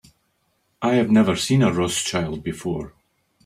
[0.81, 2.95] I have never seen a Rothschild before.